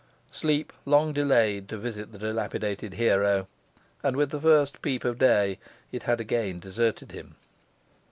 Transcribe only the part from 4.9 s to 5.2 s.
of